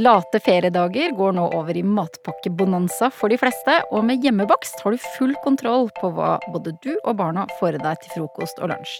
[0.00, 5.02] Late feriedager går nå over i matpakkebonanza for de fleste, og med hjemmebakst har du
[5.18, 8.94] full kontroll på hva både du og barna får i deg til frokost og lunsj.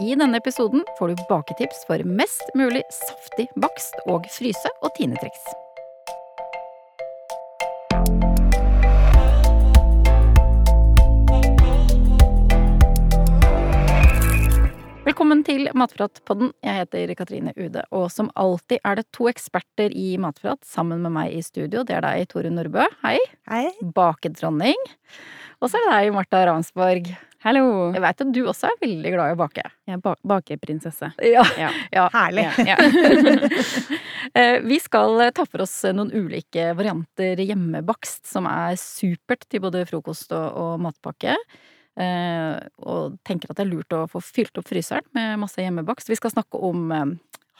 [0.00, 5.44] I denne episoden får du baketips for mest mulig saftig bakst og fryse- og tinetriks.
[15.12, 16.54] Velkommen til Matpratpodden.
[16.64, 21.12] Jeg heter Katrine Ude, og som alltid er det to eksperter i matprat sammen med
[21.12, 21.82] meg i studio.
[21.84, 22.86] Det er deg, Tore Nordbø.
[23.02, 23.18] Hei.
[23.50, 23.66] Hei.
[23.92, 24.78] Bakedronning.
[25.60, 27.10] Og så er det deg, Marta Ransborg.
[27.44, 27.66] Hallo!
[27.92, 29.66] Jeg veit at du også er veldig glad i å bake.
[29.84, 31.12] Jeg er ba bakeprinsesse.
[31.28, 31.44] Ja.
[31.60, 31.68] Ja.
[31.92, 32.06] ja.
[32.16, 32.48] Herlig.
[32.64, 34.00] Ja, ja.
[34.38, 39.82] Eh, Vi skal ta for oss noen ulike varianter hjemmebakst som er supert til både
[39.90, 41.34] frokost og, og matpakke.
[42.00, 42.56] Eh,
[42.88, 46.08] og tenker at det er lurt å få fylt opp fryseren med masse hjemmebakst.
[46.08, 47.04] Vi skal snakke om eh,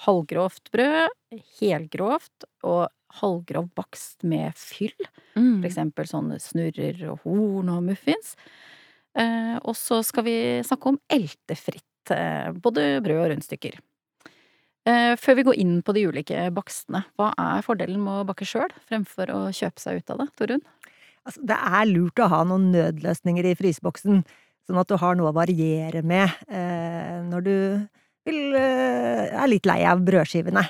[0.07, 1.13] halvgrovt brød,
[1.61, 2.89] helgrovt og
[3.21, 4.95] halvgrov bakst med fyll.
[5.35, 5.65] For Mm.
[5.65, 8.35] eksempel sånne snurrer og horn og muffins.
[9.17, 13.79] Eh, og så skal vi snakke om eltefritt, eh, både brød og rundstykker.
[14.85, 18.45] Eh, før vi går inn på de ulike bakstene, hva er fordelen med å bake
[18.49, 20.65] sjøl fremfor å kjøpe seg ut av det, Torunn?
[21.23, 24.23] Altså, det er lurt å ha noen nødløsninger i fryseboksen,
[24.67, 27.57] sånn at du har noe å variere med eh, når du
[28.27, 30.65] vil, eh, er litt lei av brødskivene.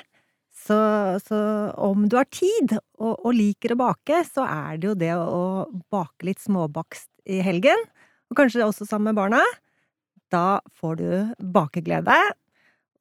[0.63, 0.77] Så,
[1.25, 1.39] så
[1.81, 5.65] om du har tid og, og liker å bake, så er det jo det å,
[5.91, 7.83] bake litt småbakst i helgen,
[8.29, 9.41] og kanskje også sammen med barna.
[10.33, 11.09] Da får du
[11.53, 12.15] bakeglede.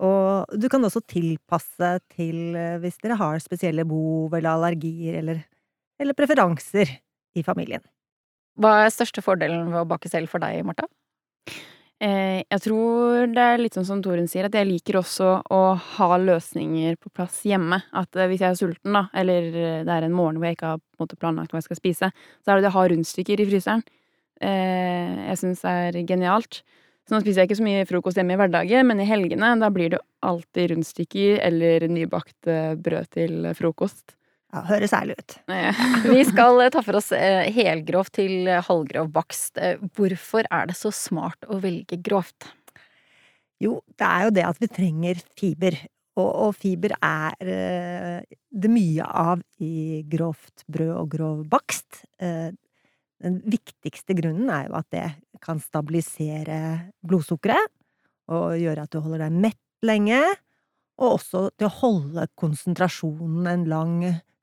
[0.03, 5.45] Og du kan også tilpasse til eh, hvis dere har spesielle behov eller allergier eller,
[6.01, 6.97] eller preferanser
[7.39, 7.85] i familien.
[8.61, 10.89] Hva er største fordelen ved å bake selv for deg, Marta?
[12.03, 15.61] Eh, jeg tror det er litt sånn som Torunn sier, at jeg liker også å
[15.79, 17.79] ha løsninger på plass hjemme.
[17.95, 20.59] At eh, hvis jeg er sulten, da, eller eh, det er en morgen hvor jeg
[20.59, 23.45] ikke har måte, planlagt hva jeg skal spise, så er det det å ha rundstykker
[23.45, 23.85] i fryseren.
[24.43, 26.65] Eh, jeg syns er genialt.
[27.07, 29.71] Så nå spiser jeg ikke så mye frokost hjemme i hverdagen, men i helgene da
[29.75, 34.17] blir det alltid rundstykker eller nybakt eh, brød til frokost.
[34.53, 35.37] Ja, høres ærlig ut.
[36.13, 39.57] Vi skal eh, ta for oss eh, helgrov til halvgrov bakst.
[39.57, 42.51] Eh, Hvorfor er det så smart å velge grovt?
[43.63, 45.79] Jo, det er jo det at vi trenger fiber.
[46.19, 52.03] Og, og fiber er det mye av i grovt brød og grov bakst.
[52.21, 52.51] Eh,
[53.23, 55.07] den viktigste grunnen er jo at det
[55.43, 56.59] kan stabilisere
[57.07, 57.71] blodsukkeret
[58.33, 60.21] og gjøre at du holder deg mett lenge,
[61.01, 63.97] og også til å holde konsentrasjonen en lang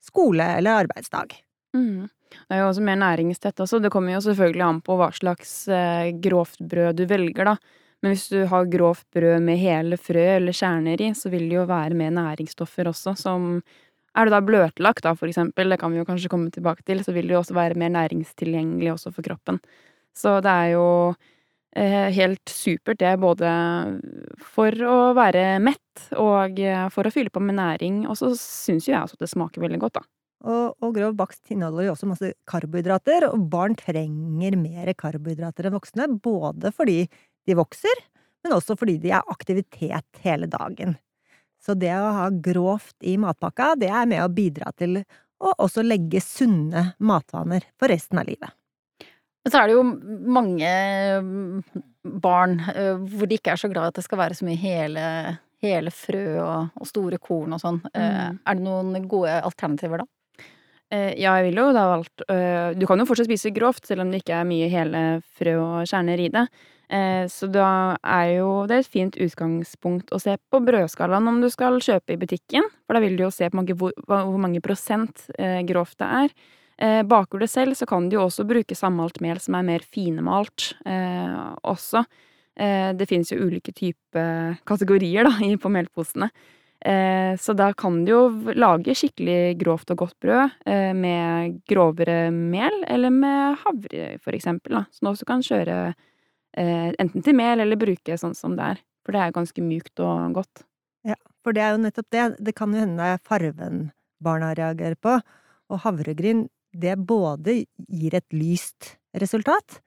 [0.04, 1.36] skole- eller arbeidsdag.
[1.76, 2.08] Mm.
[2.30, 3.80] Det er jo også mer næringstett også.
[3.82, 7.56] Det kommer jo selvfølgelig an på hva slags eh, grovt brød du velger, da.
[8.00, 11.58] Men hvis du har grovt brød med hele frø eller kjerner i, så vil det
[11.58, 13.62] jo være mer næringsstoffer også, som
[14.10, 16.98] Er du da bløtlagt, da, for eksempel, det kan vi jo kanskje komme tilbake til,
[17.04, 19.60] så vil det jo også være mer næringstilgjengelig også for kroppen.
[20.18, 20.86] Så det er jo
[21.76, 23.50] helt supert, det, både
[24.42, 28.02] for å være mett og eh, for å fylle på med næring.
[28.10, 30.06] Og så syns jo jeg også at det smaker veldig godt, da.
[30.40, 35.76] Og, og grov bakst inneholder jo også masse karbohydrater, og barn trenger mer karbohydrater enn
[35.76, 37.02] voksne, både fordi
[37.48, 38.04] de vokser,
[38.40, 40.96] men også fordi de er aktivitet hele dagen.
[41.60, 45.02] Så det å ha grovt i matpakka, det er med å bidra til
[45.40, 48.56] å også legge sunne matvaner for resten av livet.
[49.40, 49.84] Men så er det jo
[50.36, 50.70] mange
[51.24, 51.84] mm,
[52.20, 55.04] barn hvor de ikke er så glad i at det skal være så mye hele,
[55.64, 57.78] hele frø og, og store korn og sånn.
[57.94, 58.40] Mm.
[58.44, 60.08] Er det noen gode alternativer da?
[60.90, 64.10] Eh, ja, jeg ville jo da valgt Du kan jo fortsatt spise grovt, selv om
[64.12, 65.02] det ikke er mye hele
[65.38, 66.44] frø og kjerner i det.
[66.90, 71.46] Eh, så da er jo det et fint utgangspunkt å se på brødskalaen om du
[71.52, 72.66] skal kjøpe i butikken.
[72.86, 76.08] For da vil du jo se på mange, hvor, hvor mange prosent eh, grovt det
[76.24, 76.34] er.
[76.80, 79.84] Eh, baker du selv, så kan du jo også bruke sammalt mel som er mer
[79.84, 82.06] finmalt eh, også.
[82.56, 86.30] Eh, det finnes jo ulike typer kategorier da, på melposene.
[86.80, 88.20] Så da kan du jo
[88.56, 90.54] lage skikkelig grovt og godt brød
[90.96, 94.86] med grovere mel, eller med havre, for eksempel, da.
[94.88, 95.74] Som du også kan kjøre
[96.56, 98.80] enten til mel eller bruke sånn som det er.
[99.04, 100.64] For det er ganske mjukt og godt.
[101.04, 103.84] Ja, For det er jo nettopp det, det kan jo hende det er farven
[104.24, 105.18] barna reagerer på,
[105.68, 109.80] og havregryn, det både gir et lyst resultat,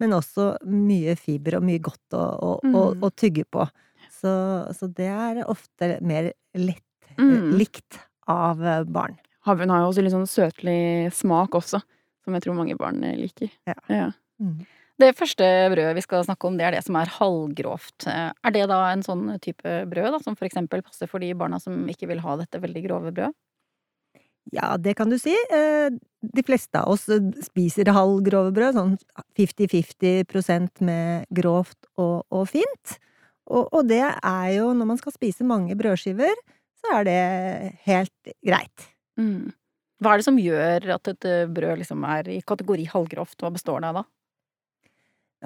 [0.00, 3.02] men også mye fiber og mye godt å, å, å, Mm.
[3.06, 3.64] å tygge på.
[4.16, 4.32] Så,
[4.76, 6.82] så det er ofte mer lett
[7.16, 7.54] Mm.
[7.56, 7.96] likt
[8.28, 9.14] av eh, barn.
[9.46, 11.78] Havren har jo også litt sånn søtlig smak også,
[12.24, 13.48] som jeg tror mange barn eh, liker.
[13.66, 13.74] Ja.
[13.88, 14.08] Ja.
[14.42, 14.66] Mm.
[15.00, 18.06] Det første brødet vi skal snakke om, det er det som er halvgrovt.
[18.10, 21.32] Eh, Er det da en sånn type brød da, som for eksempel passer for de
[21.34, 23.32] barna som ikke vil ha dette veldig grove brødet?
[24.54, 25.34] Ja, det kan du si.
[25.50, 25.90] Eh,
[26.22, 28.94] de fleste av oss eh, spiser halvgrove brød, sånn
[29.38, 32.96] 50-50% med grovt og, og fint.
[33.46, 36.34] Og, og, det er jo, når man skal spise mange brødskiver,
[36.82, 37.22] så er det
[37.86, 38.90] helt greit.
[39.18, 39.54] Mm.
[40.02, 43.38] Hva er det som gjør at et eh, brød liksom er i kategori halvgrovt?
[43.40, 44.06] Hva består det av da?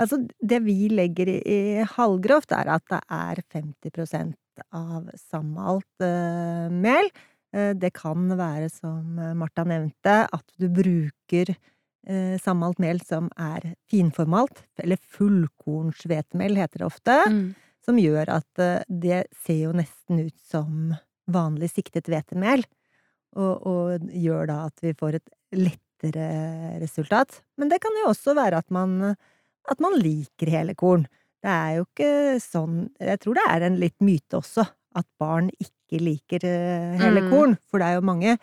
[0.00, 4.37] Altså, det vi legger i, i halvgrovt, er at det er 50
[4.76, 7.08] av sammalt uh, mel.
[7.56, 13.73] Uh, det kan være, som Marta nevnte, at du bruker uh, sammalt mel som er
[13.91, 17.19] finformalt, eller fullkornshvetemel heter det ofte.
[17.31, 17.50] Mm
[17.85, 20.94] som gjør at eh, det ser jo nesten ut som
[21.31, 22.64] vanlig siktet hvetemel,
[23.38, 26.31] og, og, gjør da at vi får et lettere
[26.81, 27.38] resultat.
[27.61, 29.14] Men det kan jo også være at man,
[29.70, 31.06] at man liker hele korn.
[31.41, 34.67] Det er jo ikke sånn Jeg tror det er en litt myte også,
[34.99, 37.31] at barn ikke liker eh, hele mm.
[37.32, 38.37] korn, for det er jo mange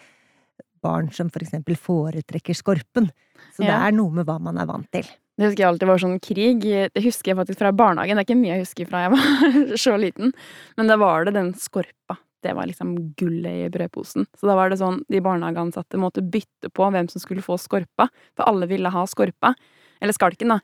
[0.84, 3.08] barn som for eksempel foretrekker skorpen.
[3.56, 3.72] Så ja.
[3.72, 5.08] det er noe med hva man er vant til.
[5.38, 6.64] Det husker jeg alltid var sånn krig.
[6.66, 8.18] Det husker jeg faktisk fra barnehagen.
[8.18, 10.34] Det er ikke mye jeg husker fra jeg var så liten.
[10.80, 12.18] Men da var det den skorpa.
[12.42, 14.26] Det var liksom gullet i brødposen.
[14.38, 18.10] Så da var det sånn de barnehageansatte måtte bytte på hvem som skulle få skorpa.
[18.38, 19.54] For alle ville ha skorpa.
[20.02, 20.60] Eller skalken, da.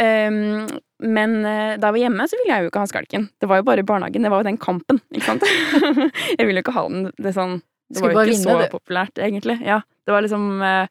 [0.00, 0.66] Um,
[1.04, 3.28] men uh, da jeg var hjemme, så ville jeg jo ikke ha skalken.
[3.40, 4.24] Det var jo bare barnehagen.
[4.24, 5.46] Det var jo den kampen, ikke sant.
[6.38, 7.08] jeg ville jo ikke ha den.
[7.20, 7.58] Det, sånn,
[7.92, 8.66] det var jo ikke vinne, så du.
[8.72, 9.58] populært, egentlig.
[9.66, 10.88] Ja, det var liksom uh,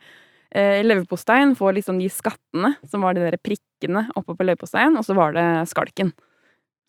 [0.51, 5.05] eh, leverposteien får liksom de skattene, som var de der prikkene oppe på leverposteien, og
[5.07, 6.13] så var det skalken.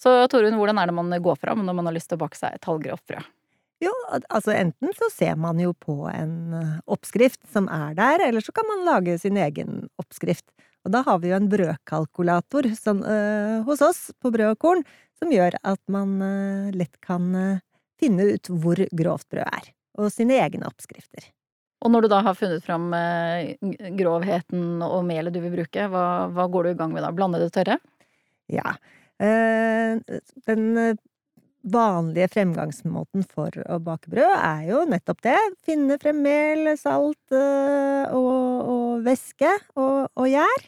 [0.00, 2.38] Så Torunn, hvordan er det man går fram når man har lyst til å bake
[2.38, 3.28] seg et halvgrovt brød?
[3.80, 3.92] Jo,
[4.28, 8.52] altså enten så ser man jo på en eh, oppskrift som er der, eller så
[8.52, 10.44] kan man lage sin egen oppskrift.
[10.86, 14.84] Og da har vi jo en brødkalkulator som, øh, hos oss på Brød og korn,
[15.18, 17.60] som gjør at man øh, lett kan øh,
[18.00, 19.68] finne ut hvor grovt brød er,
[20.00, 21.28] og sine egne oppskrifter.
[21.80, 22.90] Og når du da har funnet fram
[23.96, 27.12] grovheten og melet du vil bruke, hva, hva, går du i gang med da?
[27.16, 27.78] Blande det tørre?
[28.52, 28.74] Ja.
[29.16, 30.66] Den
[31.62, 35.36] vanlige fremgangsmåten for å bake brød er jo nettopp det.
[35.66, 40.66] Finne frem mel, salt og, og væske og, og gjær.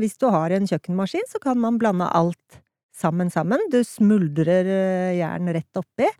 [0.00, 2.58] Hvis du har en kjøkkenmaskin, så kan man blande alt
[2.98, 3.62] sammen sammen.
[3.70, 4.66] Du smuldrer
[5.14, 6.10] jern rett oppi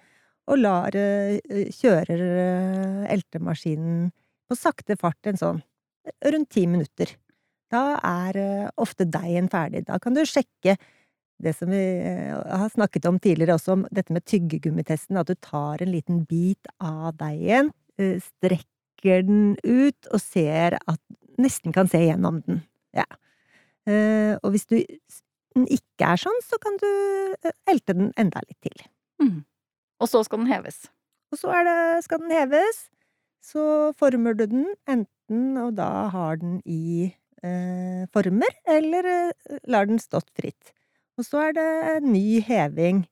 [0.50, 1.38] og lar eh,
[1.72, 4.08] kjører eh, eltemaskinen
[4.48, 5.60] på sakte fart en sånn
[6.32, 7.14] rundt ti minutter.
[7.72, 9.86] Da er eh, ofte deigen ferdig.
[9.88, 10.76] Da kan du sjekke
[11.42, 15.82] det som vi har snakket om tidligere også, om dette med tyggegummittesten, at du tar
[15.82, 21.02] en liten bit av deigen, strekker den ut og ser at
[21.40, 22.58] Nesten kan se gjennom den.
[22.94, 23.06] Ja.
[24.44, 24.76] Og hvis du,
[25.56, 26.90] den ikke er sånn, så kan du
[27.72, 28.84] elte den enda litt til.
[29.22, 29.38] Mm.
[30.02, 30.84] Og så skal den heves.
[31.32, 32.84] Og så det, skal den heves.
[33.42, 33.64] Så
[33.98, 37.08] former du den, enten og da har den i
[37.42, 40.74] eh, former, eller eh, lar den stått fritt.
[41.18, 43.04] Og så er det ny heving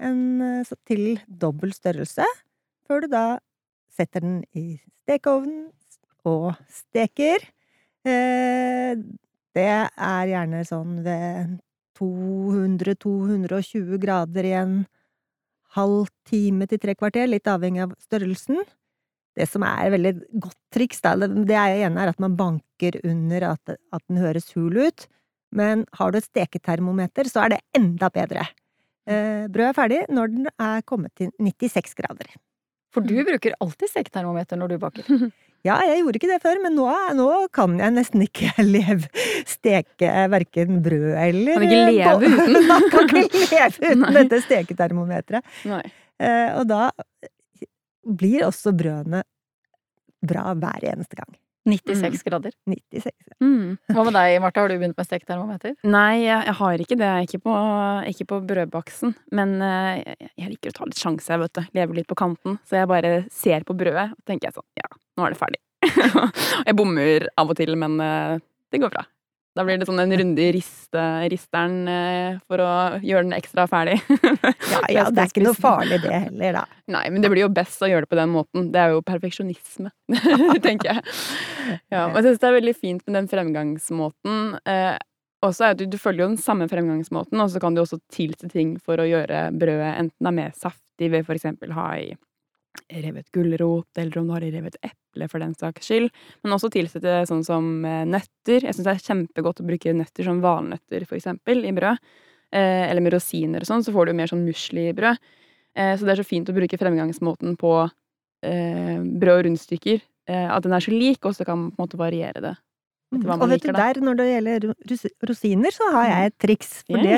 [0.00, 2.24] en, eh, til dobbel størrelse,
[2.86, 3.24] før du da
[3.90, 5.68] setter den i stekeovnen
[6.24, 7.42] og steker.
[8.06, 8.94] Eh,
[9.56, 11.58] det er gjerne sånn ved
[11.98, 14.76] 200-220 grader i en
[15.76, 18.62] halv time til tre kvarter, litt avhengig av størrelsen.
[19.36, 23.76] Det som er et veldig godt triks, det ene er at man banker under at,
[23.76, 25.06] at den høres hul ut,
[25.56, 28.46] men har du et steketermometer, så er det enda bedre.
[29.10, 32.32] Eh, brødet er ferdig når den er kommet til 96 grader.
[32.94, 35.14] For du bruker alltid steketermometer når du baker?
[35.60, 36.86] Ja, jeg gjorde ikke det før, men nå,
[37.18, 39.10] nå kan jeg nesten ikke leve,
[39.44, 42.56] steke verken brød eller Kan ikke leve uten?
[42.70, 45.52] Man kan ikke leve uten dette steketermometeret.
[45.68, 45.82] Nei.
[46.56, 46.86] og da
[48.08, 49.20] blir også brødene
[50.32, 51.36] bra hver eneste gang.
[51.68, 52.22] 96 mm.
[52.24, 52.54] grader.
[52.66, 53.12] 96.
[53.40, 53.76] Mm.
[53.94, 54.64] Hva med deg, Martha?
[54.64, 55.74] Har du begynt med steketermometer?
[55.84, 57.12] Nei, jeg, jeg, har ikke det.
[57.26, 57.56] Ikke på,
[58.10, 59.14] ikke på brødbaksten.
[59.36, 61.62] Men uh, jeg, jeg, liker å ta litt sjanse, vet du.
[61.76, 62.58] Leve litt på kanten.
[62.68, 65.62] Så jeg bare ser på brødet, og tenker jeg sånn Ja, nå er det ferdig.
[66.68, 68.36] jeg bommer av og til, men uh,
[68.72, 69.04] det går bra.
[69.58, 73.64] Da blir det sånn en runde i riste, risteren eh, for å gjøre den ekstra
[73.70, 73.96] ferdig.
[74.70, 76.62] ja, ja, det er ikke noe farlig det heller, da.
[76.94, 78.70] Nei, men det blir jo best å gjøre det på den måten.
[78.70, 79.90] Det er jo perfeksjonisme,
[80.66, 81.04] tenker jeg.
[81.90, 84.40] Ja, og jeg syns det er veldig fint med den fremgangsmåten.
[84.70, 84.96] Eh,
[85.42, 88.50] også er du, du følger jo den samme fremgangsmåten, og så kan du også tilse
[88.52, 92.10] ting for å gjøre brødet enten det er mer saftig ved for eksempel ha i
[92.90, 96.10] revet gulrot, eller om du har revet eple, for den saks skyld.
[96.44, 98.64] Men også tilsette sånn som eh, nøtter.
[98.66, 101.98] Jeg syns det er kjempegodt å bruke nøtter som valnøtter, for eksempel, i brød.
[102.50, 105.18] Eh, eller med rosiner og sånn, så får du mer sånn musli i brød.
[105.78, 110.62] Eh, så det er så fint å bruke fremgangsmåten på eh, brød og rundstykker, at
[110.62, 112.52] den er så lik, og så kan man på en måte variere det.
[113.10, 114.66] Hva Og vet du, liker, du, der, når det gjelder
[115.26, 116.68] rosiner, så har jeg et triks.
[116.86, 117.16] For det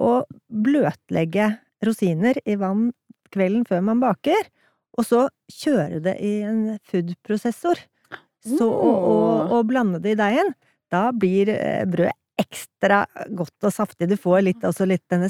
[0.00, 0.14] å
[0.50, 1.46] bløtlegge
[1.86, 2.88] rosiner i vann
[3.30, 4.48] kvelden før man baker,
[5.00, 5.26] og så
[5.62, 7.80] kjøre det i en foodprosessor,
[8.40, 10.54] så, og, og, blande det i deigen,
[10.92, 13.02] da blir eh, brødet ekstra
[13.36, 14.08] godt og saftig.
[14.10, 15.28] Du får litt, også litt denne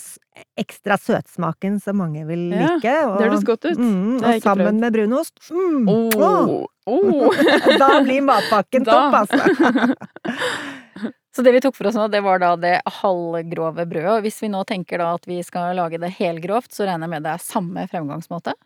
[0.61, 2.93] ekstra søtsmaken som mange vil Ja, like.
[3.09, 3.81] Og, Det høres godt ut.
[3.81, 4.81] Mm, og sammen prøvd.
[4.85, 5.41] med brunost.
[5.51, 7.41] Mm, oh, oh.
[7.83, 8.95] da blir matpakken Da.
[8.95, 9.41] topp, altså!
[11.31, 14.17] Så det vi tok for oss nå, det var da det halvgrove brødet.
[14.17, 17.15] Og hvis vi nå tenker da at vi skal lage det helgrovt, så regner jeg
[17.15, 18.57] med det er samme fremgangsmåte?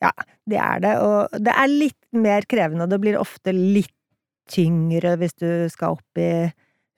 [0.00, 3.94] Det er det, og det er litt mer krevende, og det blir ofte litt
[4.50, 6.50] tyngre hvis du skal opp i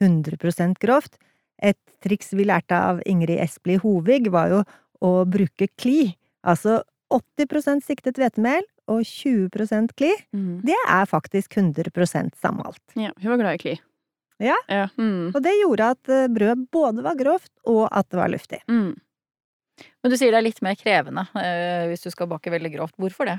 [0.02, 1.18] 100% grovt.
[1.62, 4.62] Et triks vi lærte av Ingrid Espelid Hovig, var jo
[5.02, 6.14] å bruke kli.
[6.46, 6.80] Altså
[7.12, 10.10] 80% siktet hvetemel og 20% kli.
[10.34, 10.62] Mm.
[10.66, 12.82] Det er faktisk 100% sammalt.
[12.98, 13.76] Ja, hun var glad i kli.
[14.42, 14.56] Ja.
[14.66, 14.88] ja.
[14.98, 15.30] Mm.
[15.30, 18.62] Og det gjorde at brødet brød både var grovt, og at det var luftig.
[18.70, 18.94] Mm.
[20.02, 22.96] Men du sier det er litt mer krevende eh, hvis du skal bake veldig grovt.
[23.00, 23.38] Hvorfor det?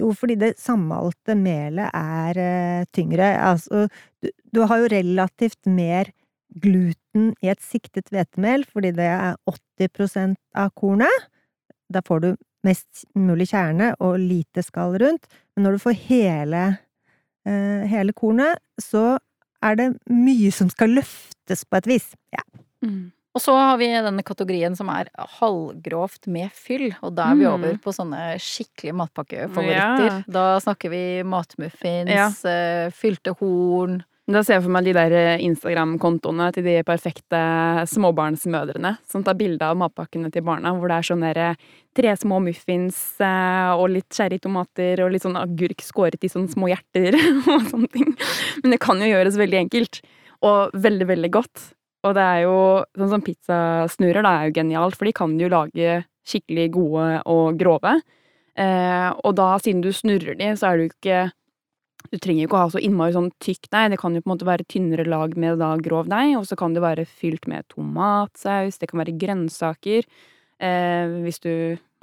[0.00, 3.28] Jo, fordi det sammalte melet er eh, tyngre.
[3.36, 3.86] Altså,
[4.24, 6.10] du, du har jo relativt mer
[6.62, 9.36] gluten i et siktet hvetemel, fordi det er
[9.80, 11.28] 80% av kornet.
[11.92, 12.30] Da får du
[12.66, 15.28] mest mulig kjerne og lite skall rundt.
[15.54, 16.62] Men når du får hele,
[17.46, 19.18] eh, hele kornet, så
[19.62, 22.08] er det mye som skal løftes på et vis.
[22.34, 22.44] Ja.
[22.84, 23.12] Mm.
[23.34, 25.08] Og så har vi denne kategorien som er
[25.38, 27.52] halvgrovt med fyll, og da er vi Mm.
[27.54, 30.06] over på sånne skikkelig matpakkefavoritter.
[30.10, 30.22] Ja.
[30.28, 32.28] Da snakker vi matmuffins, Ja.
[32.44, 37.40] eh, fylte horn Da ser jeg for meg de der eh, Instagram-kontoene til de perfekte
[37.90, 41.56] småbarnsmødrene som tar bilde av matpakkene til barna, hvor det er sånn derre
[41.94, 46.70] tre små muffins eh, og litt cherrytomater og litt sånn agurk skåret i sånne små
[46.70, 47.16] hjerter
[47.52, 48.14] og sånne ting.
[48.62, 50.00] Men det kan jo gjøres veldig enkelt,
[50.42, 51.72] og veldig, veldig godt.
[52.02, 52.56] Og det er jo
[52.98, 57.60] sånn som pizzasnurrer, da er jo genialt, for de kan jo lage skikkelig gode og
[57.60, 57.94] grove.
[58.58, 61.22] Eh, og da, siden du snurrer de, så er du ikke
[62.10, 63.92] du trenger jo ikke å ha så innmari sånn tykk deig.
[63.92, 66.58] Det kan jo på en måte være tynnere lag med da grov deig, og så
[66.58, 70.08] kan det være fylt med tomatsaus, det kan være grønnsaker,
[70.60, 71.52] eh, hvis du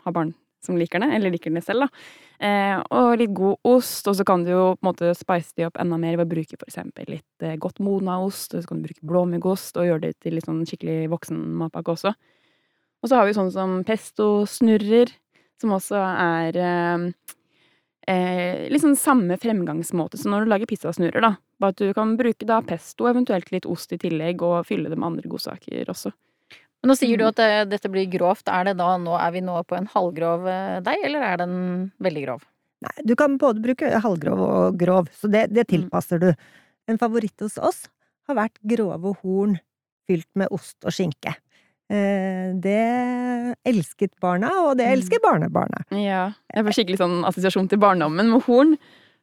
[0.05, 2.28] har barn som liker det, eller liker det selv, da.
[2.39, 5.65] Eh, og litt god ost, og så kan du jo på en måte spice de
[5.67, 8.69] opp enda mer ved å bruke for eksempel litt eh, godt modna ost, og så
[8.69, 12.13] kan du bruke blåmuggost, og gjøre det til litt sånn skikkelig voksen matpakke også.
[13.03, 15.11] Og så har vi sånn som pesto-snurrer,
[15.59, 16.61] som også er
[18.07, 21.35] eh, sånn samme fremgangsmåte som når du lager pizzasnurrer, da.
[21.59, 24.95] Bare at du kan bruke da pesto, eventuelt litt ost i tillegg, og fylle det
[24.95, 26.15] med andre godsaker også.
[26.81, 27.29] Men nå sier du Mm.
[27.33, 28.47] at eh, dette blir grovt.
[28.47, 31.91] Er det da nå Er vi nå på en halvgrov eh, deig, eller er den
[31.99, 32.41] veldig grov?
[32.81, 36.29] Nei, du kan både bruke halvgrov og grov, så det, det tilpasser du.
[36.87, 37.89] En favoritt hos oss
[38.29, 39.57] har vært grove horn
[40.07, 41.35] fylt med ost og skinke.
[41.91, 44.93] Eh, det elsket barna, og det Mm.
[44.95, 45.83] elsker barnebarna.
[45.91, 46.31] Ja.
[46.55, 48.77] Jeg får skikkelig sånn assosiasjon til barndommen med horn.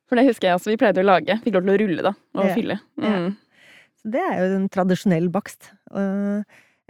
[0.07, 1.41] For det husker jeg også vi pleide å lage.
[1.43, 2.55] Fikk lov til å rulle, da, og Ja.
[2.55, 2.81] fylle.
[3.01, 3.09] Ja.
[3.17, 3.37] Mm.
[3.97, 5.71] Så det er jo en tradisjonell bakst.
[5.95, 6.43] Eh,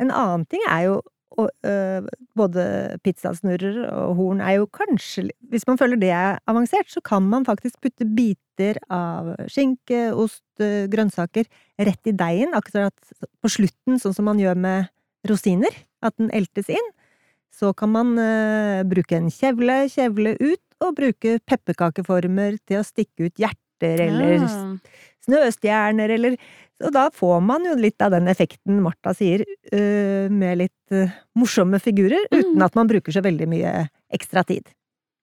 [0.03, 0.97] en annen ting er jo
[1.37, 2.07] og, øh,
[2.39, 2.63] både
[3.05, 7.45] pizzasnurrer og horn er jo kanskje Hvis man føler det er avansert, så kan man
[7.45, 11.45] faktisk putte biter av skinke, ost, eh, grønnsaker
[11.79, 12.95] rett i deigen, akkurat
[13.43, 14.89] på slutten, sånn som man gjør med
[15.29, 15.75] rosiner.
[16.03, 16.89] At den eltes inn.
[17.53, 23.29] Så kan man øh, bruke en kjevle, kjevle ut, og bruke pepperkakeformer til å stikke
[23.29, 24.77] ut hjerter eller Ja.
[25.27, 26.39] Snøstjerner, eller
[26.85, 29.41] Og da får man jo litt av den effekten Martha sier,
[29.73, 31.09] øh, med litt øh,
[31.41, 32.65] morsomme figurer, uten Mm.
[32.67, 33.71] at man bruker så veldig mye
[34.13, 34.69] ekstra tid.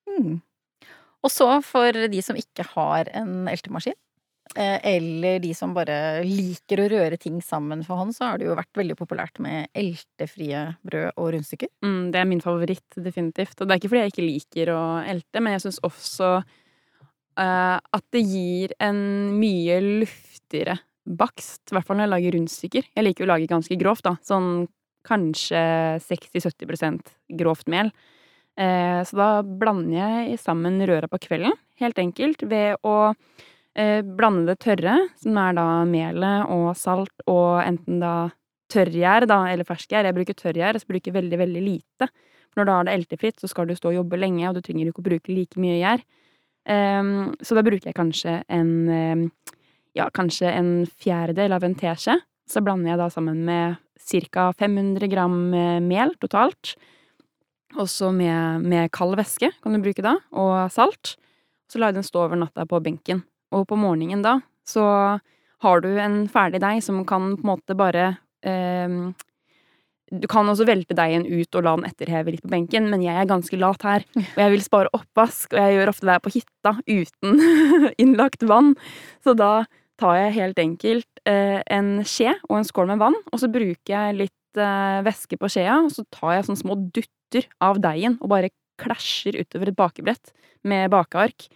[0.09, 0.41] Mm.
[1.23, 3.93] Og så for de som ikke har en eltemaskin,
[4.57, 8.47] eh, eller de som bare liker å røre ting sammen for hånd, så har det
[8.49, 11.69] jo vært veldig populært med eltefrie brød og rundstykker.
[11.85, 13.61] Mm, det er min favoritt, definitivt.
[13.61, 16.43] Og det er ikke fordi jeg ikke liker å elte, men jeg syns også
[17.35, 18.97] at det gir en
[19.39, 21.63] mye luftigere bakst.
[21.71, 22.89] I hvert fall når jeg lager rundstykker.
[22.95, 24.15] Jeg liker å lage ganske grovt, da.
[24.25, 24.67] Sånn
[25.07, 25.63] kanskje
[26.05, 27.01] 60-70
[27.39, 27.91] grovt mel.
[28.59, 34.53] Eh, så da blander jeg sammen røra på kvelden, helt enkelt, ved å eh, blande
[34.53, 38.15] det tørre, som er da melet og salt, og enten da
[38.73, 40.07] tørrgjær, da, eller ferskgjær.
[40.07, 42.09] Jeg bruker tørrgjær, så bruker veldig, veldig lite.
[42.53, 44.89] Når du har det eltefritt, så skal du stå og jobbe lenge, og du trenger
[44.89, 46.05] ikke å bruke like mye gjær.
[46.69, 49.23] Ehm, så da bruker jeg kanskje en ehm,
[49.97, 52.17] ja, kanskje en fjerdedel av en teskje.
[52.49, 54.51] Så blander jeg da sammen med ca.
[54.59, 56.75] 500 gram eh, mel totalt.
[57.79, 61.15] Også med, med kald væske kan du bruke da, og salt.
[61.71, 63.23] Så lar jeg den stå over natta på benken.
[63.53, 64.83] Og på morgenen da, så
[65.63, 68.15] har du en ferdig deig som kan på en måte bare
[68.45, 68.99] eh,
[70.13, 73.17] Du kan også velte deigen ut og la den etterheve litt på benken, men jeg
[73.17, 74.05] er ganske lat her.
[74.19, 77.41] Og jeg vil spare oppvask, og jeg gjør ofte det her på hytta uten
[78.03, 78.73] innlagt vann.
[79.25, 79.65] Så da
[80.01, 83.93] tar jeg helt enkelt eh, en skje og en skål med vann, og så bruker
[83.93, 88.19] jeg litt eh, væske på skjea, og så tar jeg sånne små dutter av deigen
[88.21, 90.33] og bare klasjer utover et bakebrett
[90.67, 91.47] med bakeark.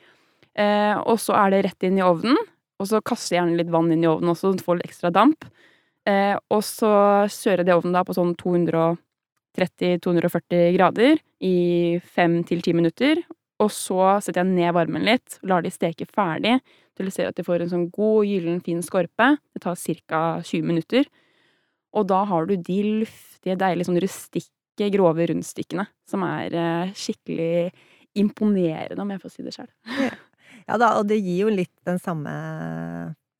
[0.57, 2.37] Eh, og så er det rett inn i ovnen,
[2.77, 4.89] og så kaster jeg gjerne litt vann inn i ovnen også, så den får litt
[4.91, 5.47] ekstra damp.
[6.07, 6.91] Eh, og så
[7.27, 11.57] kjører jeg det ovnen da på sånn 230-240 grader i
[12.15, 13.15] fem til ti minutter.
[13.63, 16.55] Og så setter jeg ned varmen litt, lar de steke ferdig
[16.97, 19.35] til du ser at de får en sånn god, gyllen, fin skorpe.
[19.53, 19.77] Det tar
[20.09, 20.21] ca.
[20.41, 21.07] 20 minutter.
[21.97, 27.69] Og da har du de luftige, deilige, sånn rustikke, grove rundstykkene som er eh, skikkelig
[28.17, 29.69] imponerende, om jeg får si det sjøl.
[30.67, 32.33] Ja da, og det gir jo litt den samme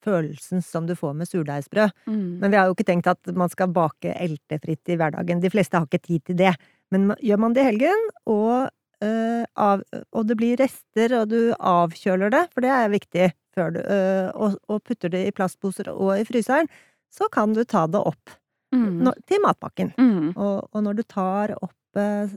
[0.08, 1.94] følelsen som du får med surdeigsbrød.
[2.08, 2.40] Mm.
[2.42, 5.44] Men vi har jo ikke tenkt at man skal bake eltefritt i hverdagen.
[5.44, 6.56] De fleste har ikke tid til det.
[6.96, 8.70] Men gjør man det i helgen, og,
[9.04, 9.84] øh, av,
[10.16, 14.28] og det blir rester, og du avkjøler det, for det er viktig, før du, øh,
[14.34, 16.72] og, og putter det i plastposer og i fryseren,
[17.12, 18.38] så kan du ta det opp
[18.76, 19.00] Mm.
[19.06, 19.94] når, til matpakken.
[19.96, 20.34] Mm.
[20.36, 22.34] Og, og når du tar opp øh,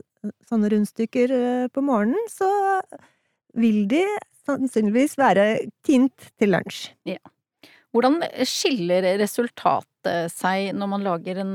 [0.47, 2.47] sånne rundstykker eh, på morgenen, så
[3.59, 4.05] vil de
[4.47, 5.47] sannsynligvis være
[5.83, 6.85] tint til lunsj.
[7.91, 11.51] Hvordan skiller resultatet seg når man lager en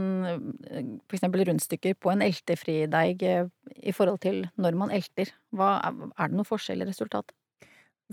[1.09, 3.49] for eksempel rundstykker på en eltefri deig eh,
[3.83, 5.33] i forhold til når man elter?
[5.57, 7.35] Hva, er det noen forskjell i resultatet?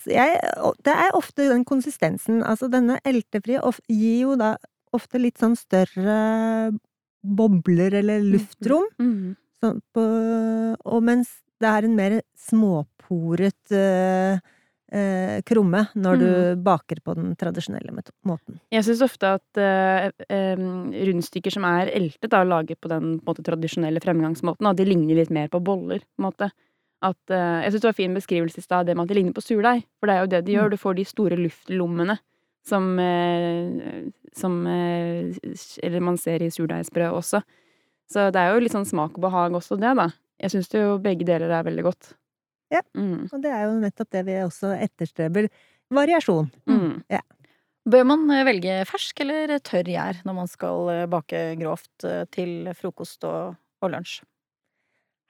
[0.10, 0.40] Jeg,
[0.82, 2.42] det er ofte den konsistensen.
[2.42, 3.62] Altså denne eltefrie
[3.92, 4.56] gir jo da
[4.94, 6.72] ofte litt sånn større
[7.24, 8.88] bobler eller luftrom.
[8.98, 9.36] Mm.
[9.62, 10.04] Sånn på,
[10.74, 11.30] og mens
[11.62, 14.42] det er en mer småporet eh,
[14.94, 16.30] eh, krumme når du
[16.64, 18.60] baker på den tradisjonelle måten.
[18.74, 23.32] Jeg syns ofte at eh, em, rundstykker som er eltet, da, laget på den på
[23.32, 26.04] måte, tradisjonelle fremgangsmåten, at de ligner litt mer på boller.
[26.04, 26.52] på en måte.
[27.04, 29.20] At, eh, jeg syns det var en fin beskrivelse i stad, det med at de
[29.20, 29.84] ligner på surdeig.
[30.00, 30.72] For det er jo det de gjør.
[30.72, 32.18] Du får de store luftlommene
[32.64, 35.36] som, eh, som eh,
[35.84, 37.44] Eller man ser i surdeigsbrød også.
[38.10, 40.12] Så det er jo litt sånn smak og behag også, det, da.
[40.40, 42.14] Jeg syns jo begge deler er veldig godt.
[42.74, 42.82] Ja.
[42.98, 43.30] Mm.
[43.30, 45.50] Og det er jo nettopp det vi også etterstreber.
[45.94, 46.50] Variasjon.
[46.70, 47.04] Mm.
[47.84, 52.24] Bør man eh, velge fersk eller tørr gjær når man skal eh, bake grovt eh,
[52.32, 54.22] til frokost og, og lunsj?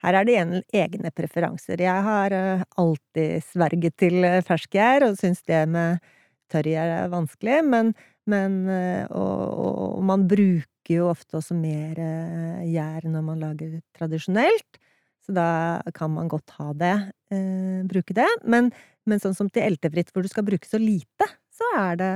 [0.04, 1.80] Her er det igjen egne preferanser.
[1.80, 2.34] Jeg har
[2.76, 6.02] alltid sverget til fersk ferskgjær, og syns det med
[6.52, 7.94] tørrgjær er vanskelig, men,
[8.28, 8.58] men
[9.08, 11.96] og, og, man bruker jo ofte også mer
[12.68, 14.76] gjær når man lager tradisjonelt,
[15.24, 15.48] så da
[15.96, 16.94] kan man godt ha det,
[17.34, 18.28] eh, bruke det.
[18.46, 18.70] Men,
[19.06, 22.12] men sånn som til eltefritt, hvor du skal bruke så lite, så er det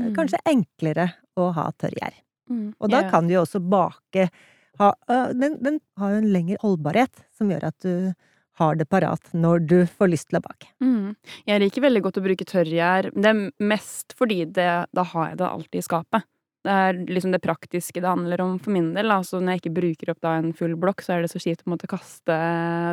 [0.00, 0.14] Mm.
[0.16, 2.14] kanskje enklere å ha tørrgjær.
[2.50, 2.74] Mm.
[2.80, 3.10] Og da Ja.
[3.10, 4.30] kan du jo også bake
[4.78, 8.14] ha, øh, den, den har jo en lengre holdbarhet, som gjør at du
[8.60, 10.68] har det parat når du får lyst til å bake.
[10.82, 11.14] Mm.
[11.46, 13.10] Jeg liker veldig godt å bruke tørrgjær.
[13.14, 16.24] Det er mest fordi det, da har jeg det alltid i skapet.
[16.64, 19.08] Det er liksom det praktiske det handler om for min del.
[19.10, 21.64] Altså når jeg ikke bruker opp da en full blokk, så er det så kjipt
[21.64, 22.36] å måtte kaste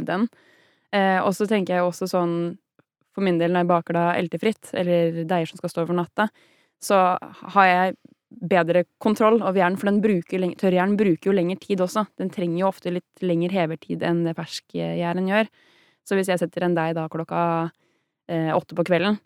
[0.08, 0.28] den.
[0.96, 2.38] Eh, og så tenker jeg også sånn
[3.18, 6.28] for min del når jeg baker da eltefritt, eller deiger som skal stå over natta,
[6.78, 7.18] så
[7.56, 7.96] har jeg
[8.28, 12.06] bedre kontroll over gjæren, for den bruker, tørrgjæren bruker jo lengre tid også.
[12.22, 15.50] Den trenger jo ofte litt lengre hevertid enn det ferskjæren gjør.
[16.06, 17.42] Så hvis jeg setter en deig da klokka
[18.30, 19.18] eh, åtte på kvelden,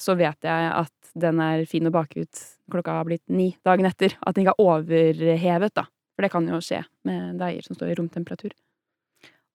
[0.00, 3.88] så vet jeg at den er fin å bake ut klokka har blitt ni dagen
[3.88, 4.16] etter.
[4.22, 5.86] At den ikke er overhevet, da.
[6.16, 8.56] For det kan jo skje med deiger som står i romtemperatur.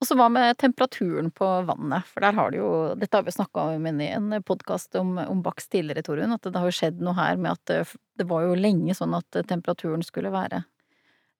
[0.01, 2.07] Og så hva med temperaturen på vannet?
[2.09, 5.43] For der har det jo Dette har vi snakka om i en podkast om, om
[5.45, 6.33] bakst tidligere, Torunn.
[6.33, 7.79] At det har jo skjedd noe her med at det,
[8.17, 10.63] det var jo lenge sånn at temperaturen skulle være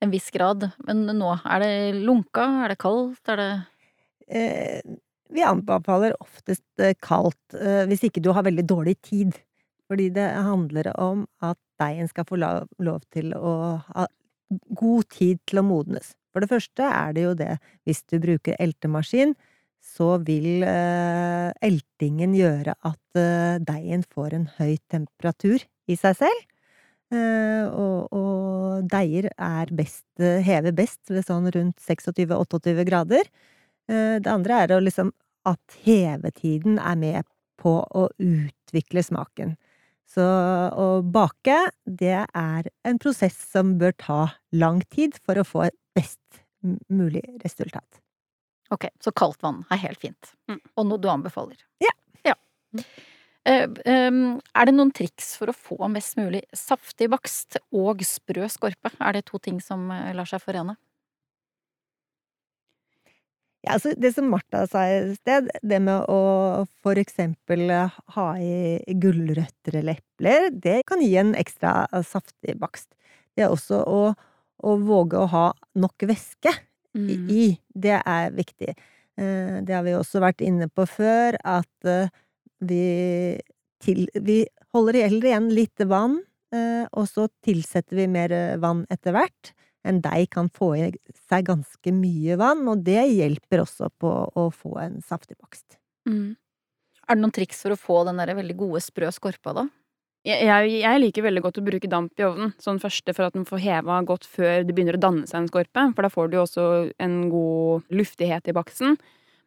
[0.02, 0.70] en viss grad.
[0.86, 1.74] Men nå er det
[2.06, 2.46] lunka?
[2.66, 3.22] Er det kaldt?
[3.34, 3.52] Er det
[4.32, 4.80] Eh,
[5.30, 9.36] vi anbefaler oftest eh, kaldt, eh, hvis ikke du har veldig dårlig tid.
[9.92, 13.76] Fordi det handler om at deigen skal få lov til å
[14.78, 16.14] god tid til å modnes.
[16.32, 17.56] For det første er det jo det,
[17.88, 19.34] hvis du bruker eltemaskin,
[19.82, 26.44] så vil eh, eltingen gjøre at eh, deigen får en høy temperatur i seg selv.
[27.12, 33.28] Eh, og, og deiger er best, eh, hever best ved sånn rundt 26-28 grader.
[33.90, 35.12] Eh, Det andre er å liksom
[35.50, 37.28] at hevetiden er med
[37.62, 39.56] på å utvikle smaken.
[40.10, 40.24] Så
[40.76, 45.78] å bake, det er en prosess som bør ta lang tid for å få et
[45.96, 46.42] best
[46.92, 48.02] mulig resultat.
[48.72, 50.34] Ok, så kaldt vann er helt fint.
[50.52, 50.60] Mm.
[50.80, 51.60] Og noe du anbefaler.
[51.84, 51.92] Ja.
[52.28, 52.36] ja.
[53.44, 58.94] er det noen triks for å få mest mulig saftig bakst og sprø skorpe?
[59.00, 60.78] Er det to ting som eh, lar seg forene?
[63.62, 66.22] Ja, altså, det som Martha sa i sted, det med å
[66.82, 72.56] for eksempel eh, ha i gulrøtter eller epler, det kan gi en ekstra eh, saftig
[72.62, 72.90] bakst.
[73.38, 74.00] Det er også å,
[74.66, 75.46] å våge å ha
[75.78, 77.28] nok væske i, Mm.
[77.32, 78.74] i, det er viktig.
[79.16, 81.88] Eh, Det har vi også vært inne på før, at
[82.60, 83.40] vi,
[83.80, 84.42] til, vi
[84.76, 86.18] holder heller igjen litt vann,
[86.92, 89.54] og så tilsetter vi mer vann etter hvert.
[89.88, 90.88] En deig kan få i
[91.30, 95.80] seg ganske mye vann, og det hjelper også på å få en saftig bakst.
[96.10, 96.36] Mm.
[97.08, 99.66] Er det noen triks for å få den der veldig gode sprø skorpa, da?
[100.22, 103.34] Jeg, jeg, jeg liker veldig godt å bruke damp i ovnen, sånn første for at
[103.34, 106.30] den får heva godt før det begynner å danne seg en skorpe, for da får
[106.30, 106.68] du jo også
[107.02, 109.00] en god luftighet i baksten.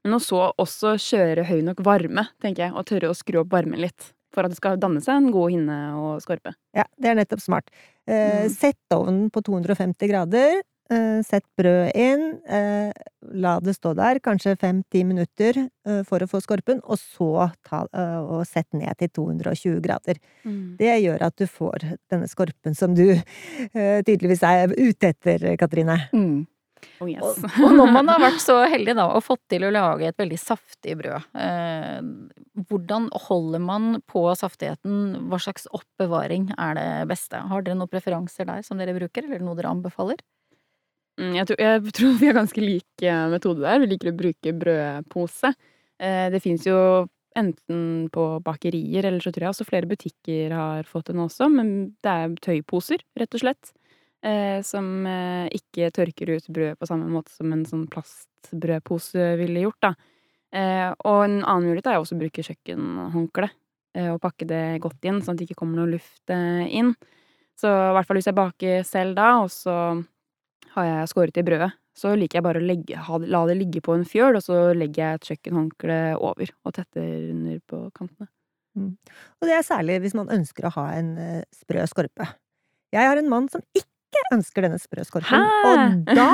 [0.05, 3.81] Men også, også kjøre høy nok varme, tenker jeg, og tørre å skru opp varmen
[3.87, 4.11] litt.
[4.35, 6.55] For at det skal danne seg en god hinne og skorpe.
[6.75, 7.71] Ja, det er nettopp smart.
[8.07, 8.51] Eh, Mm.
[8.51, 10.63] Sett ovnen på 250 grader.
[10.91, 12.25] Eh, sett brødet inn.
[12.45, 12.91] Eh,
[13.33, 17.87] la det stå der kanskje fem-ti minutter eh, for å få skorpen, og så ta,
[17.95, 20.21] eh, og sett ned til 220 grader.
[20.77, 25.97] Det gjør at du får denne skorpen som du eh, tydeligvis er ute etter, Katrine.
[27.03, 27.23] Oh, yes.
[27.23, 30.21] Og, og når man har vært så heldig da, og fått til å lage et
[30.21, 31.99] veldig saftig brød, eh,
[32.71, 35.27] hvordan holder man på saftigheten?
[35.31, 37.41] Hva slags oppbevaring er det beste?
[37.51, 40.23] Har dere noen preferanser der som dere bruker, eller noe dere anbefaler?
[41.21, 43.83] Mm, jeg, tror, jeg tror vi har ganske lik metode der.
[43.85, 45.53] Vi liker å bruke brødpose.
[46.03, 46.79] Eh, Det fins jo
[47.35, 51.49] enten på bakerier, eller så tror jeg også flere butikker har fått det nå også,
[51.51, 51.73] men
[52.05, 53.73] det er tøyposer, rett og slett.
[54.25, 59.67] Eh, Som eh, ikke tørker ut brød på samme måte som en sånn plastbrødpose ville
[59.67, 59.93] gjort, da.
[60.55, 63.51] Eh, Og en annen mulighet er jo også å bruke kjøkkenhåndkle
[64.11, 66.89] og pakke det godt inn, sånn at det ikke kommer noe luft inn.
[67.55, 69.75] Så i hvert fall hvis jeg baker selv da, og så
[70.75, 72.99] har jeg skåret i brødet, så liker jeg bare å legge,
[73.31, 77.07] la det ligge på en fjøl, og så legger jeg et kjøkkenhåndkle over og tetter
[77.37, 78.27] under på kantene.
[78.83, 81.15] Og det er særlig hvis man ønsker å ha en
[81.55, 82.27] sprø skorpe.
[82.91, 83.94] Jeg har en mann som ikke
[84.35, 86.29] ønsker denne sprø skorpen, og da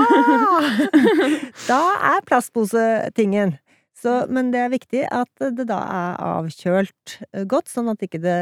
[1.71, 1.81] Da
[2.15, 3.57] er plastposetingen.
[4.01, 7.19] Så, men det er viktig at det da er avkjølt
[7.51, 8.37] godt, sånn at ikke det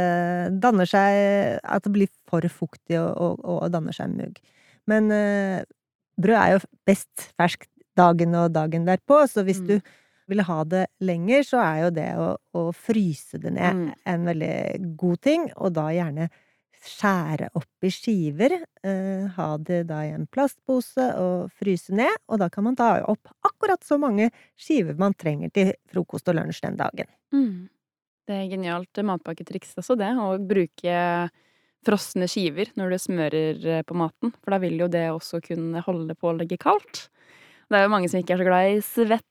[0.62, 4.38] danner seg At det blir for fuktig og, og, og danner seg mugg.
[4.88, 5.64] Men eh,
[6.20, 7.66] brød er jo best ferskt
[7.98, 9.66] dagen og dagen derpå, så hvis Mm.
[9.66, 9.80] du
[10.30, 13.92] vil ha det lenger, så er jo det å, å fryse det ned Mm.
[14.12, 16.28] en veldig god ting, og da gjerne
[16.84, 18.54] skjære opp i skiver.
[18.82, 22.92] Eh, ha det da i en plastpose og fryse ned, og da kan man ta
[23.08, 27.10] opp akkurat så mange skiver man trenger til frokost og lunsj den dagen.
[27.34, 27.68] Mm.
[28.28, 30.96] Det er genialt matpakketriks også, det, å bruke
[31.86, 35.82] frosne skiver når du smører eh, på maten, for da vil jo det også kunne
[35.86, 37.08] holde på å ligge kaldt.
[37.68, 39.26] Det er jo mange som ikke er så glad i svett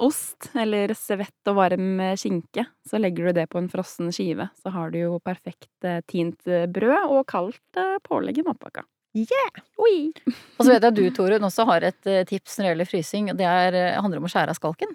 [0.00, 2.64] ost, eller svett og varm eh, skinke.
[2.88, 6.48] Så legger du det på en frossen skive, så har du jo perfekt eh, tint
[6.48, 8.86] eh, brød og kaldt eh, pålegg i matpakka.
[9.16, 9.62] Yeah!
[9.80, 10.10] Oi!
[10.58, 12.90] Og så vet jeg at du, Torunn, også har et eh, tips når det gjelder
[12.90, 14.92] frysing, det er, eh, handler om å skjære av skalken.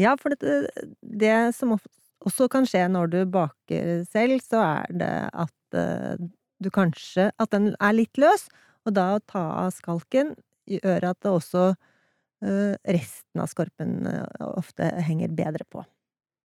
[0.00, 0.56] Ja, for det,
[1.00, 1.76] det som
[2.26, 7.50] også kan skje når du baker selv, så er det at eh, du kanskje At
[7.52, 8.46] den er litt løs,
[8.86, 10.34] og da å ta av skalken
[10.66, 11.80] gjør at det også eh,
[12.86, 15.84] resten av skorpen eh, ofte henger bedre på.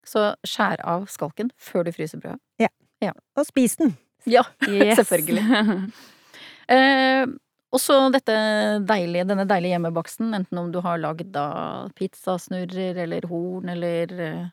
[0.08, 2.41] Så skjær av skalken før du fryser brødet.
[3.38, 3.95] Og spis den!
[4.30, 4.97] Ja, Yes.
[5.01, 5.91] selvfølgelig.
[6.71, 7.25] Eh,
[7.73, 13.73] og så deilige, denne deilige hjemmebaksten, enten om du har lagd da pizzasnurrer eller horn
[13.73, 14.45] eller eh,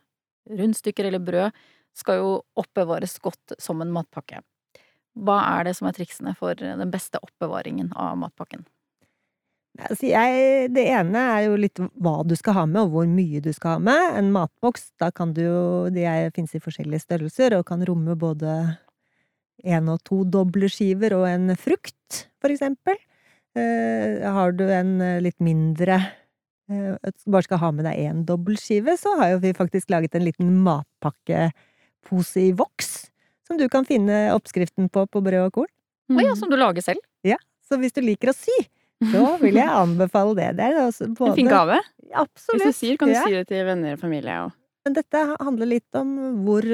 [0.50, 1.60] rundstykker eller brød,
[1.94, 4.40] skal jo oppbevares godt som en matpakke.
[5.14, 8.66] Hva er det som er triksene for den beste oppbevaringen av matpakken?
[9.78, 13.40] Altså jeg, det ene er jo litt hva du skal ha med, og hvor mye
[13.42, 14.16] du skal ha med.
[14.18, 15.60] En matboks, da kan du jo
[15.94, 18.56] De fins i forskjellige størrelser, og kan romme både
[19.66, 22.98] én og to doble skiver og en frukt, for eksempel.
[23.58, 25.96] Eh, har du en eh, litt mindre
[26.70, 26.94] eh,
[27.26, 30.52] bare skal ha med deg én dobbeltskive, så har jo vi faktisk laget en liten
[30.66, 33.08] matpakkepose i voks,
[33.46, 35.72] som du kan finne oppskriften på på brød og korn.
[36.14, 37.02] Å ja, som du lager selv?
[37.68, 38.54] Så hvis du liker å sy,
[39.12, 40.48] så vil jeg anbefale det.
[40.58, 41.76] Det er også både En fin gave.
[42.12, 42.64] Absolutt.
[42.64, 43.26] Hvis du syr, kan du ja.
[43.26, 44.56] si det til venner og familie òg.
[44.86, 46.14] Men dette handler litt om
[46.46, 46.64] hvor,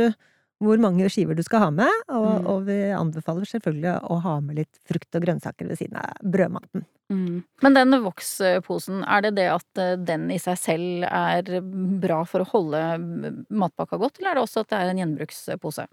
[0.63, 2.47] hvor mange skiver du skal ha med, og, Mm.
[2.53, 6.85] og vi anbefaler selvfølgelig å ha med litt frukt og grønnsaker ved siden av brødmaten.
[7.13, 7.43] Mm.
[7.61, 11.61] Men den voksposen, er det det at eh, den i seg selv er
[12.01, 15.03] bra for å holde mm, matpakka godt, eller er det også at det er en
[15.03, 15.85] gjenbrukspose?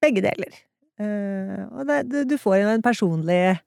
[0.00, 0.56] Begge deler.
[1.02, 3.58] Eh, og det, du, du får jo en personlig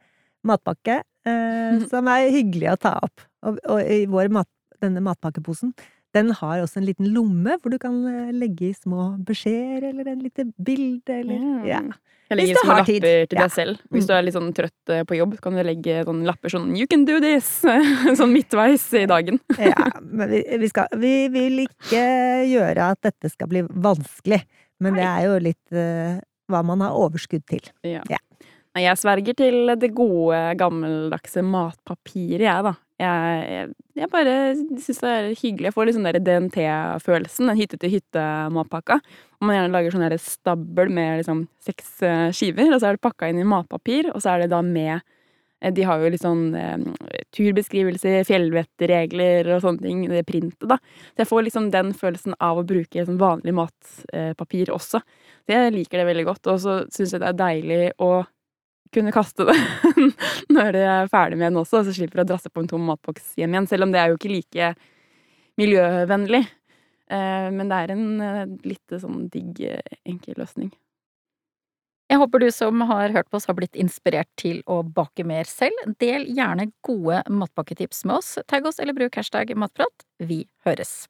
[0.48, 3.22] matpakke eh, som er hyggelig å ta opp.
[3.44, 4.48] Og, og i vår mat,
[4.82, 5.74] denne matpakkeposen,
[6.14, 10.10] den har også en liten lomme hvor du kan eh, legge i små beskjeder eller
[10.12, 11.66] en lite bilde eller Mm.
[11.70, 11.82] ja.
[12.32, 13.04] Eller Hvis du små har tid.
[13.04, 13.44] lapper til Ja.
[13.44, 13.80] deg selv.
[13.92, 14.08] Hvis Mm.
[14.08, 16.88] du er litt sånn trøtt eh, på jobb, kan du legge sånne lapper sånn 'You
[16.88, 17.62] can do this!'
[18.20, 19.40] sånn midtveis i dagen.
[19.60, 22.04] ja men vi, vi, skal, vi vil ikke
[22.48, 24.42] gjøre at dette skal bli vanskelig.
[24.80, 27.62] Men det er jo litt uh, hva man har overskudd til.
[27.84, 28.02] Ja.
[28.10, 28.18] Ja.
[28.80, 32.72] Jeg sverger til det gode, gammeldagse matpapiret, jeg, da.
[33.02, 34.36] Jeg, jeg, jeg bare
[34.80, 35.68] syns det er hyggelig.
[35.68, 39.02] Jeg får litt sånn der DNT-følelsen, den hytte-til-hytte-matpakka.
[39.42, 42.96] Og man gjerne lager sånn der stabel med liksom seks eh, skiver, og så er
[42.96, 46.12] det pakka inn i matpapir, og så er det da med eh, de har jo
[46.14, 46.90] litt sånn eh,
[47.36, 50.80] turbeskrivelser, fjellvettregler og sånne ting, det printet, da.
[51.12, 55.04] Så jeg får liksom den følelsen av å bruke sånn vanlig matpapir også.
[55.44, 58.22] Så jeg liker det veldig godt, og så syns jeg det er deilig å
[58.94, 59.56] kunne kaste det
[60.56, 62.84] når de er ferdig med den også, så slipper de å drasse på en tom
[62.90, 64.72] matboks hjem igjen, selv om det er jo ikke like
[65.62, 66.44] miljøvennlig.
[67.12, 70.72] Eh, Men det er en eh, litt sånn digg, eh, enkel løsning.
[72.12, 75.48] Jeg håper du som har hørt på oss har blitt inspirert til å bake mer
[75.48, 75.78] selv.
[76.04, 78.34] Del gjerne gode matpakketips med oss.
[78.52, 80.04] Tagg oss eller bruk hashtag matprat.
[80.20, 81.06] Vi høres.